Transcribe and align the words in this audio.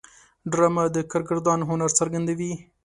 ډرامه 0.51 0.83
د 0.95 0.97
کارگردان 1.11 1.59
هنر 1.69 1.89
څرګندوي 1.99 2.53